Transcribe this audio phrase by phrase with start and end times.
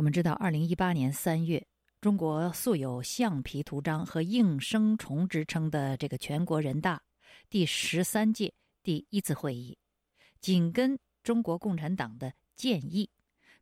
[0.00, 1.62] 我们知道，二零一八年三月，
[2.00, 7.02] 中国素有“橡皮图章”和“应声虫”之称的这个全国人大
[7.50, 9.76] 第十三届第一次会议，
[10.40, 13.10] 紧跟中国共产党的建议，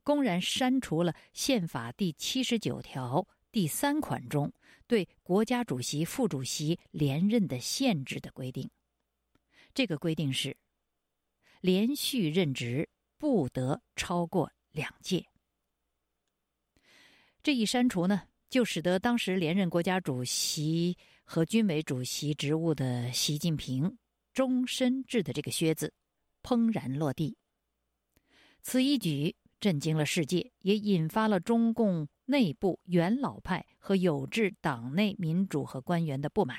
[0.05, 4.53] 公然删除了宪法第七十九条第三款中
[4.87, 8.71] 对国家主席、副主席连任的限制的规定。
[9.75, 10.57] 这个规定是：
[11.61, 15.27] 连续任职不得超过两届。
[17.49, 23.97] 这一删除呢，就使得当时连任国家主席和军委主席职务的习近平
[24.35, 25.95] 终身制的这个靴子
[26.43, 27.39] 砰然落地。
[28.61, 36.59] 此一举震惊了世界，也引发了中共内部元老派和有志党内民主和官员的不满。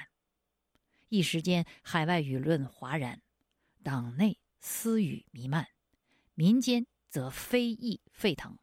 [1.10, 3.22] 一时间，海外舆论哗然，
[3.84, 5.68] 党内私语弥漫，
[6.34, 8.58] 民间则非议沸腾。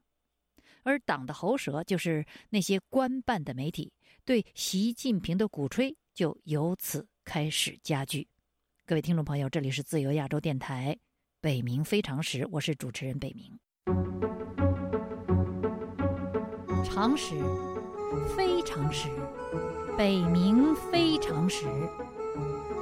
[0.86, 3.92] 而党的喉舌，就是那些官办的媒体，
[4.24, 8.28] 对习近平的鼓吹就由此开始加剧。
[8.86, 10.96] 各位听众朋友，这里是自由亚洲电台，
[11.40, 13.50] 北冥非常时，我是主持人北冥。
[16.84, 17.34] 常识，
[18.36, 19.08] 非常识，
[19.98, 21.66] 北冥非常时。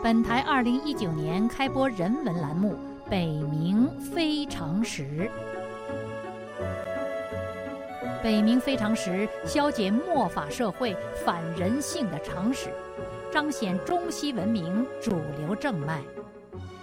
[0.03, 2.75] 本台二零一九年开播人文栏目
[3.09, 5.31] 《北冥非常时》。
[8.25, 12.71] 北冥非常时，消解末法社会反人性的常识，
[13.31, 16.01] 彰显中西文明主流正脉。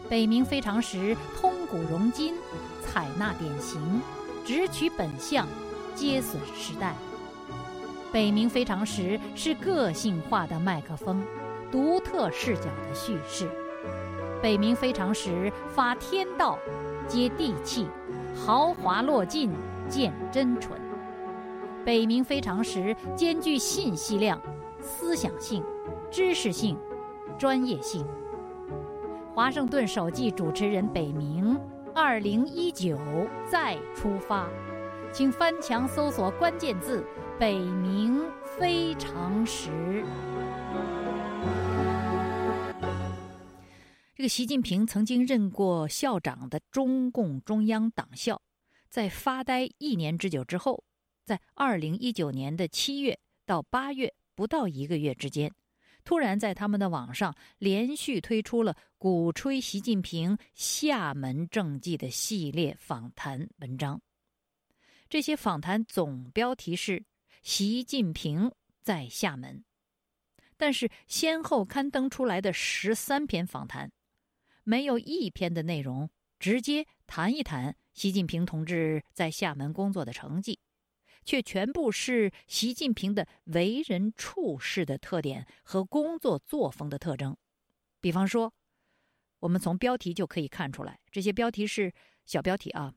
[0.07, 2.35] 北冥非常时，通古融今，
[2.83, 3.81] 采纳典型，
[4.45, 5.47] 直取本相，
[5.95, 6.93] 皆损时代。
[8.11, 11.23] 北冥非常时是个性化的麦克风，
[11.71, 13.49] 独特视角的叙事。
[14.43, 16.59] 北冥非常时发天道，
[17.07, 17.87] 接地气，
[18.35, 19.51] 豪华落尽，
[19.89, 20.79] 见真纯。
[21.83, 24.39] 北冥非常时兼具信息量、
[24.79, 25.63] 思想性、
[26.11, 26.77] 知识性、
[27.39, 28.05] 专业性。
[29.33, 31.59] 华盛顿首季主持人北冥，
[31.95, 32.99] 二零一九
[33.49, 34.47] 再出发，
[35.11, 37.03] 请翻墙搜索关键字
[37.39, 38.23] “北冥
[38.59, 40.05] 非常时”。
[44.13, 48.39] 这个习近平曾经任过校长的中共中央党校，
[48.87, 50.83] 在发呆一年之久之后。
[51.23, 55.53] 在二零一九年的七月到八月不到一个月之间，
[56.03, 64.01] 突然在他们的网上连续推出了鼓吹习近平厦门政绩的系列访谈文章。
[65.09, 67.03] 这些访谈总标题是
[67.43, 69.63] “习近平在厦门”，
[70.57, 73.91] 但是先后刊登出来的十三篇访谈，
[74.63, 80.57] 没有一篇的内容直接谈一谈习近平同志在厦门工作的成绩。
[81.23, 87.37] 却全部是习近平的为人处事的特点和工作作风的特征。
[87.99, 88.53] 比方说，
[89.39, 91.93] 我们从标题就可以看出来，这些标题是
[92.25, 92.93] 小标题啊，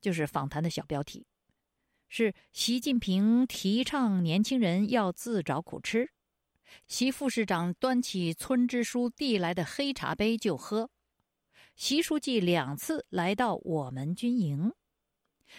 [0.00, 1.26] 就是访谈的小标题，
[2.08, 6.10] 是习近平提倡年轻人要自找苦吃，
[6.86, 10.90] 习副市长端起村支书递来的黑茶杯就喝，
[11.74, 14.72] 习书记两次来到我们军营。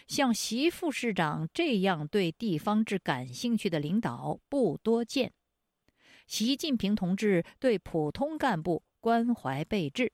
[0.07, 5.33] 像习副市长这样对地方志感兴趣的领导不多见。
[6.28, 10.11] 习近平同志对普通干部关怀备至。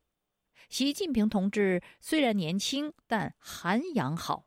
[0.70, 4.46] 习近平同志虽然年轻，但涵养好。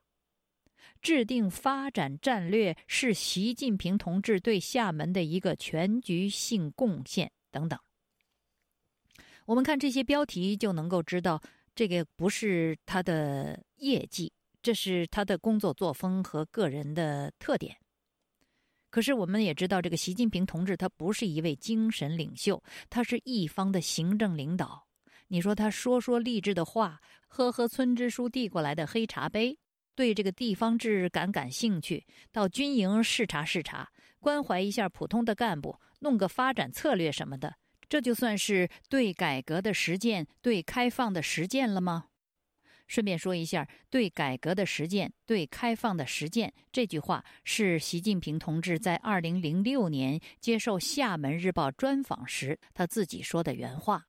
[1.03, 7.79] 制定发展战略是习近平同志对厦门的一个全局性贡献等等。
[9.45, 11.43] 我们看这些标题就能够知道，
[11.75, 14.33] 这个不是他的业绩。
[14.65, 17.77] 这是他的工作作风和个人的特点。
[18.89, 24.87] 可是我们也知道，这个习近平同志他不是一位精神领袖，他是一方的行政领导。
[25.29, 26.99] 你说他说说励志的话，
[27.29, 29.59] 喝喝村支书递过来的黑茶杯，
[29.95, 37.55] 对这个地方志感感兴趣，到军营视察视察，关怀一下普通的干部，弄个发展策略什么的，
[37.87, 42.07] 这就算是对改革的实践，对开放的实践了吗？
[42.87, 54.07] 顺便说一下，“对改革的实践，对开放的实践”这句话是习近平同志在二零零六年接受《厦门日报》专访时他自己说的原话。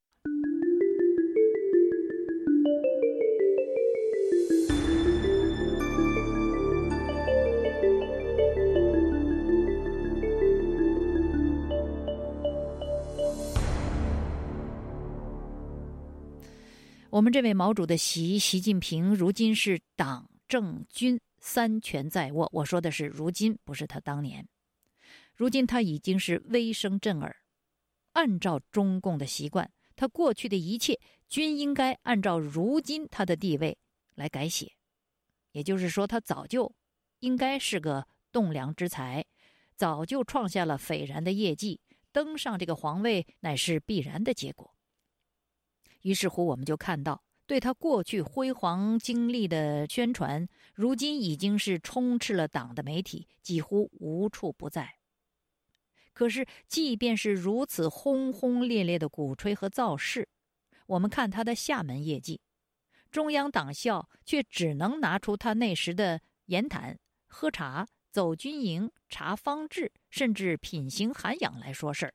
[17.16, 22.50] 我们这位毛主的习习近平，如今是党政军三权在握。
[22.52, 24.46] 我说的是如今，不是他当年。
[25.34, 27.34] 如今他已经是威声震耳，
[28.12, 33.78] 按照中共的习惯，他过去的一切均应该按照如今他的地位
[34.16, 34.74] 来改写。
[35.54, 36.70] 也就是说，他早就
[37.20, 39.24] 应该是个栋梁之才，
[39.78, 41.80] 早就创下了斐然的业绩，
[42.12, 44.75] 登上这个皇位乃是必然的结果。
[46.06, 54.98] 于是乎，我们就看到，对他过去辉煌经历的宣传，如今已经是充斥了党的媒体，几乎无处不在。
[56.14, 60.30] 可是，即便是如此轰轰烈烈的鼓吹和造势，
[60.86, 62.40] 我们看他的厦门业绩，
[63.10, 72.14] 中央党校却只能拿出他那时的言谈、喝茶、走军营、查方志，甚至品行涵养来说事儿。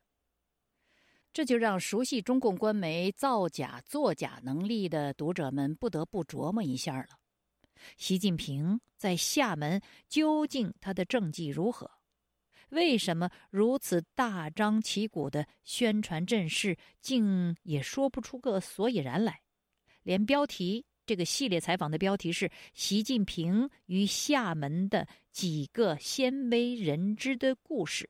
[1.32, 7.06] 这就让熟悉中共官媒造假作假能力的读者们不得不琢磨一下了：
[7.96, 11.90] 习近平在厦门究竟他的政绩如何？
[12.70, 19.40] 为什么如此大张旗鼓的宣传阵势，竟也说不出个所以然来？
[20.02, 28.08] 连标题这个系列采访的标题是“习近平与厦门的几个鲜为人知的故事”，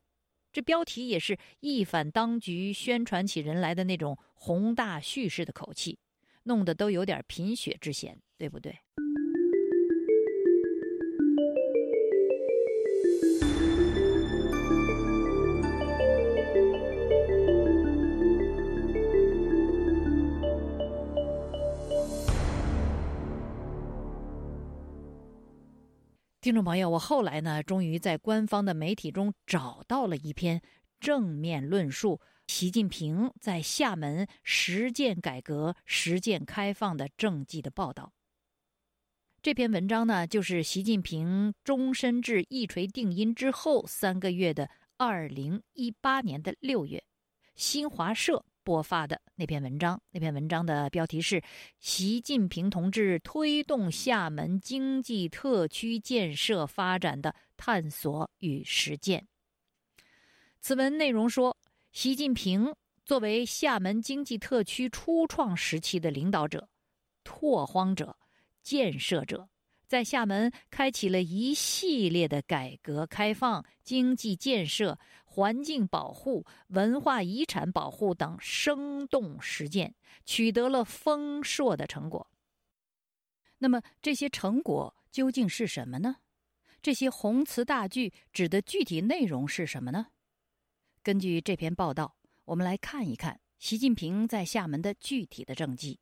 [0.53, 5.99] 这标题也是一反当局宣传起人来的那种宏大叙事的口气，
[6.45, 8.77] 弄得都有点贫血之嫌，对不对？
[26.51, 30.61] 听众朋友，我后来呢，终于在官方的媒体中找到了一篇
[30.99, 38.13] 正面论述习近平在厦门实践改革、实践开放的政绩的报道。
[39.41, 47.05] 这篇文章呢，就是习近平终身制一锤定音之后三个月的二零一八年的六月，
[47.55, 48.45] 新华社。
[48.63, 51.41] 播发的那篇文章，那篇文章的标题是
[51.79, 59.21] 《习近平同志推动厦门经济特区建设发展的探索与实践》。
[60.61, 61.57] 此文内容说，
[61.93, 62.75] 习近平
[63.05, 66.69] 作为厦门经济特区初创时期的领导者、
[67.25, 68.17] 拓荒者、
[68.63, 69.49] 建设者。
[69.91, 82.31] 在厦门开启了一系列的改革开放、经济建设、环境保护、文化遗产保护等生动实践，取得了丰硕的成果。
[83.59, 86.19] 那么，这些成果究竟是什么呢？
[86.81, 90.07] 这些宏词大句指的具体内容是什么呢？
[91.03, 95.99] 根据这篇报道，我们来看一看习近平在厦门的具体的政绩。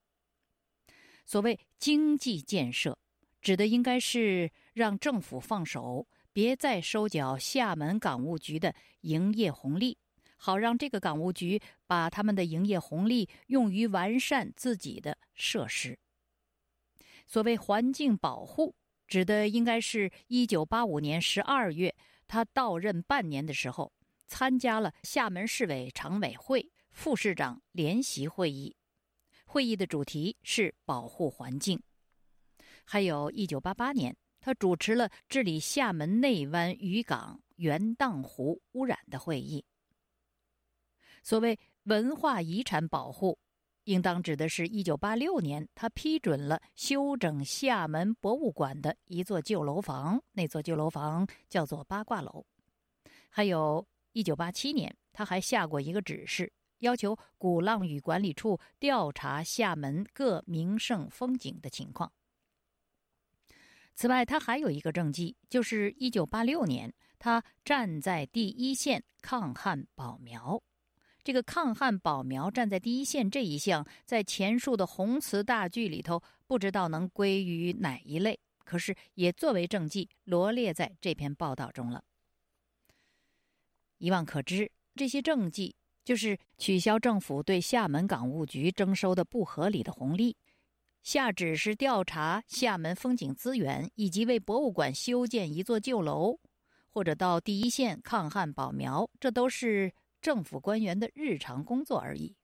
[1.25, 2.99] 所谓经济建设。
[3.41, 9.97] 指的应该是让政府放手，别再收缴厦门港务局的营业红利，
[10.37, 15.99] 好让这个港务局把他们的营业红利用于完善自己的设施。
[17.27, 18.75] 所谓环境保护，
[19.07, 21.95] 指的应该是一九八五年十二月
[22.27, 23.93] 他到任半年的时候，
[24.27, 28.75] 参加了厦门市委常委会副市长联席会议，
[29.47, 31.81] 会议的主题是保护环境。
[32.91, 39.63] 还有一九八八年，他主持了治理厦门内湾渔港元荡湖污染的会议。
[41.23, 43.39] 所谓文化遗产保护，
[43.85, 52.47] 应当指的是一九八六年他批准了修整厦门博物馆的一座旧楼房，那座旧楼房叫做八卦楼。
[53.29, 62.11] 还有一九八七年，他还下过一个指示，要求鼓浪屿管理处调查厦门各名胜风景的情况。
[63.99, 70.63] 此外，他还有一个政绩，就是一九八六年，他站在第一线抗旱保苗。
[71.25, 82.05] 这个抗旱保苗站在第一线这一项，在前述的红词大剧里头，不知道能归于哪一类，可是也作为政绩罗列在这篇报道中了。
[83.99, 85.75] 一望可知，这些政绩
[86.05, 90.37] 就是取消政府对厦门港务局征收的不合理的红利。
[91.03, 96.39] 下旨是调查厦门风景资源，以及为博物馆修建一座旧楼，
[96.91, 102.37] 或者到第一线抗旱保苗，这都是政府官员的日常工作而已。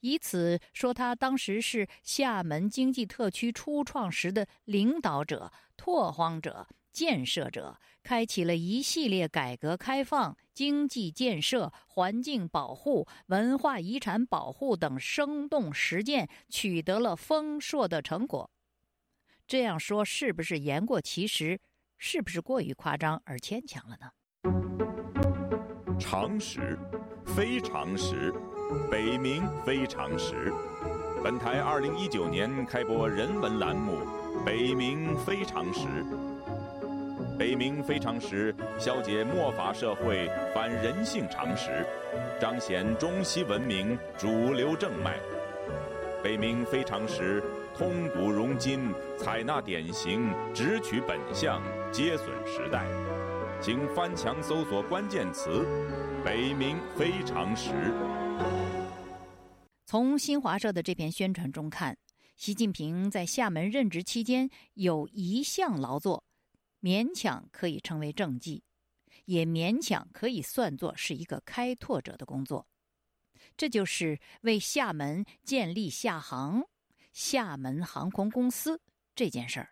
[0.00, 6.68] 以此说，他当时是厦门经济特区初创时的领导者、拓荒者。
[6.94, 18.48] 建设者开启了一系列改革开放、经济建设、环境保护、文化遗产保护等生动实践，取得了丰硕的成果。
[19.46, 21.60] 这样说是不是言过其实？
[21.98, 24.10] 是不是过于夸张而牵强了呢？
[25.98, 26.78] 常识，
[27.24, 28.32] 非常识，
[28.90, 30.52] 北冥非常识。
[31.22, 33.98] 本台二零一九年开播人文栏目
[34.44, 35.80] 《北冥非常识》。
[37.36, 41.84] 北冥非常时，消解末法社会反人性常识，
[42.40, 45.18] 彰显中西文明主流正脉。
[46.22, 47.42] 北冥非常时，
[47.76, 51.60] 通古融今，采纳典型，直取本相，
[51.90, 52.86] 皆损时代。
[53.60, 55.66] 请翻墙搜索关键词
[56.24, 57.72] “北冥非常时”。
[59.86, 61.96] 从新华社的这篇宣传中看，
[62.36, 66.22] 习近平在厦门任职期间有一项劳作，
[66.84, 68.62] 勉强可以称为政绩，
[69.24, 72.66] 也勉强可以算作是一个开拓者的工作。
[73.56, 76.62] 这就是为厦门建立厦航、
[77.14, 78.78] 厦门航空公司
[79.14, 79.70] 这件事儿。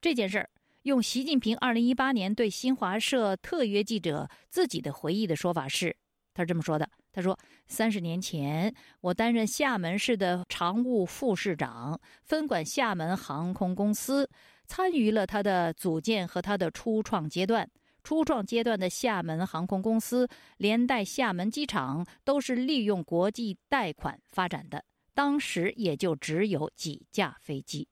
[0.00, 0.48] 这件事儿。
[0.84, 5.94] 用习近平二零一八年对新华社特约记者自己的回忆的说法是，
[6.32, 14.26] 他是这么说的：“他说，三十年前，我担任厦门市的常务副市长，分管厦门航空公司，
[14.70, 17.68] 参与了它的组建和它的初创阶段。
[18.04, 27.88] 初创阶段的厦门航空公司，连带厦门机场，都是利用国际贷款发展的，当时也就只有几架飞机。”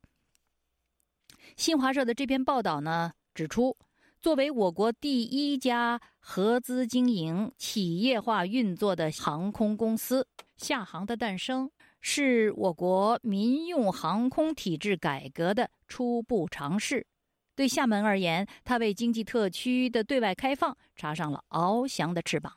[1.56, 3.76] 新华社的这篇报道呢，指出，
[4.23, 10.25] 作为我国第一家合资经营、企业化运作的航空公司，
[10.56, 11.68] 厦航的诞生
[12.00, 17.07] 是我国民用航空体制改革的初步尝试。
[17.57, 22.52] 对厦门而言，它为经济特区的对外开放插上了翱翔的翅膀。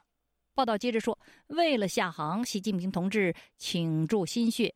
[0.54, 4.76] 报道接着说，为了厦航，习近平同志倾注心血，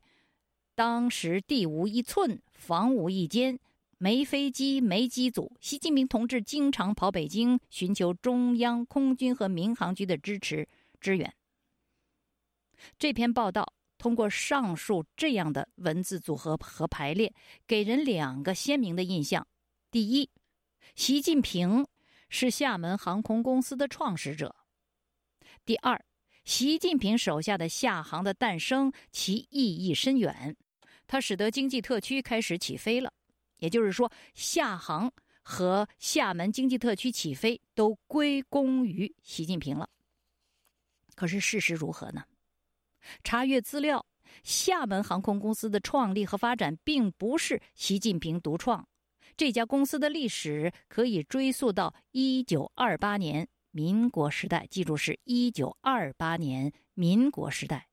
[0.74, 3.60] 当时地无一寸，房无一间。
[3.98, 5.56] 没飞机，没机组。
[5.58, 10.68] 习近平同志经常跑北京，寻求中央空军和民航局的支持
[11.00, 11.32] 支援。
[12.98, 13.72] 这篇报道
[14.06, 17.34] 通过上述这样的文字组合和排列，
[17.66, 19.44] 给人两个鲜明的印象：
[19.90, 20.30] 第一，
[20.94, 21.84] 习近平
[22.28, 24.54] 是厦门航空公司的创始者；
[25.64, 26.00] 第二，
[26.44, 30.56] 习近平手下的厦航的诞生，其意义深远，
[31.08, 33.12] 它使得经济特区开始起飞了。
[33.56, 39.90] 也就是说，厦航和厦门经济特区起飞都归功于习近平了。
[41.16, 42.22] 可是事实如何呢？
[43.22, 44.04] 查阅资料，
[44.42, 48.86] 厦门航空公司的创立和发展并不是习近平独创，
[49.36, 54.66] 这家公司的历史可以追溯到一九二八年民国时代。
[54.70, 57.88] 记住，是一九二八年民国时代。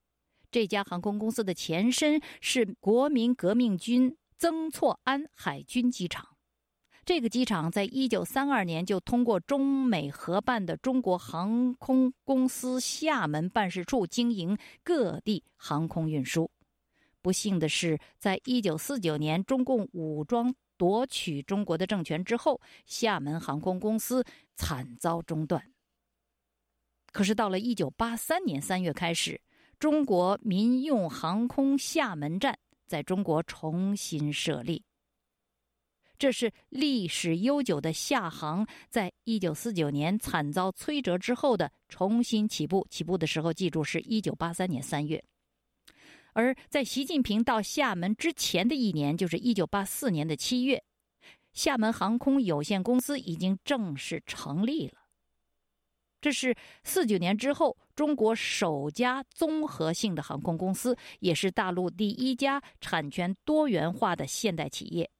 [0.51, 4.15] 这家航空公司的前身是国民革命军。
[4.35, 6.32] 曾厝垵海军机场，
[7.05, 16.49] 这个机场在一九三二年就通过中美合办的中国航空公司厦门办事处经营各地航空运输。
[17.21, 24.23] 不幸的是，在一九四九年中共武装夺取中国的政权之后，厦门航空公司
[24.55, 25.61] 惨遭中断。
[27.11, 29.41] 可是到了一九八三年三月开始，
[29.77, 32.57] 中国民用航空厦门站。
[32.85, 34.83] 在中国重新设立，
[36.23, 42.87] 这是历史悠久的厦航，在一九四九年惨遭摧折之后的重新起步。
[42.89, 45.21] 起步的时候，记住是一九八三年三月。
[46.31, 50.81] 而在习近平到厦门之前的一年，就是一九八四年的七月，
[51.51, 54.99] 厦门航空有限公司已经正式成立了。
[56.21, 65.11] 这是四九年之后中国首家综合性的航空公司，也是大陆第一家产权多元化的现代企业，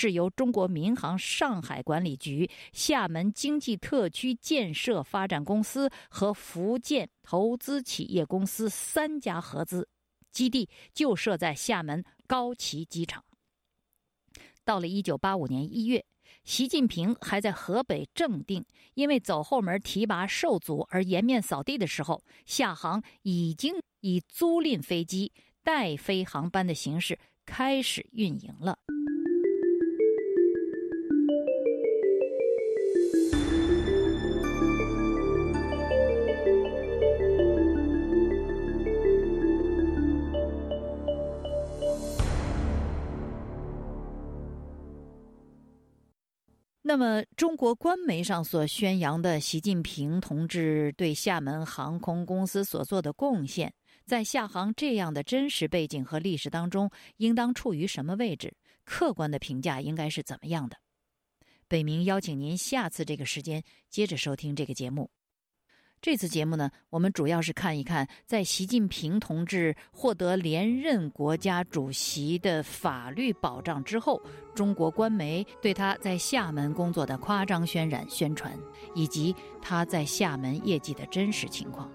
[0.00, 9.88] 是由中国民航上海管理局、厦门经济特区建设发展公司和福建投资企业公司三家合资，
[10.30, 13.24] 基地就设在厦门高崎机场。
[14.64, 16.04] 到了一九八五年一月。
[16.44, 18.64] 习近平还在河北正定，
[18.94, 28.78] 因为走后门提拔受阻而颜面扫地的时候，厦航已经以租赁飞机、代飞航班的形式开始运营了。
[46.88, 53.70] 那么，中国官媒上所宣扬的习近平同志对厦门航空公司所做的贡献，
[54.06, 58.54] 在厦航这样的真实背景和历史当中，应当处于什么位置？
[58.86, 60.78] 客观的评价应该是怎么样的？
[61.68, 65.10] 北明邀请您下次这个时间接着收听这个节目。
[66.00, 74.22] 这次节目呢，我们主要是看一看，在习近平同志获得连任国家主席的法律保障之后，
[74.54, 78.56] 中国官媒对他在厦门工作的夸张渲染宣传，
[78.94, 81.90] 以及他在厦门业绩的真实情况。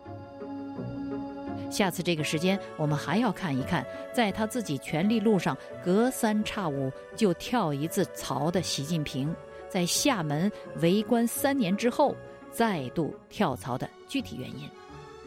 [1.71, 9.33] 下次这个时间，我们还要看一看，在他自己权力路上隔三差五就跳一次槽的习近平，
[9.69, 12.13] 在厦门为官三年之后。
[12.53, 14.69] 再度跳槽的具体原因，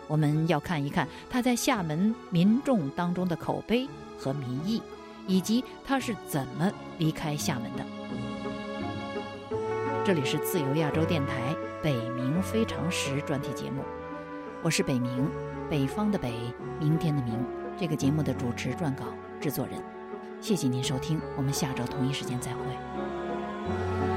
[0.07, 4.81] 我们要看一看他在厦门民众当中的口碑和民意，
[5.27, 7.85] 以及他是怎么离开厦门的。
[10.05, 11.53] 这里是自由亚洲电台
[11.83, 13.83] 《北冥非常时》专题节目，
[14.63, 15.29] 我是北冥，
[15.69, 16.33] 北方的北，
[16.79, 17.35] 明天的明。
[17.77, 19.05] 这个节目的主持、撰稿、
[19.41, 19.83] 制作人，
[20.41, 24.16] 谢谢您收听，我们下周同一时间再会。